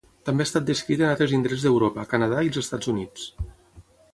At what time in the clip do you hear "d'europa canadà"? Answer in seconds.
1.67-2.41